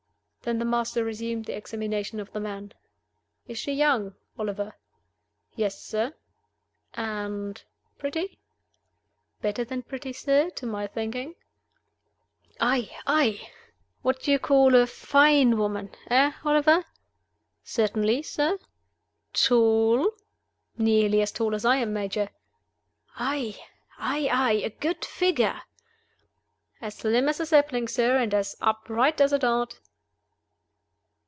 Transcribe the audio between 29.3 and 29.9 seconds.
a dart."